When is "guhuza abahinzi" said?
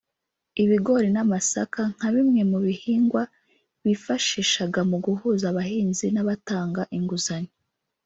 5.05-6.05